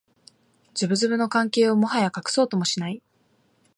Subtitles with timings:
[0.73, 3.03] ズブズブの関係をもはや隠そうともしない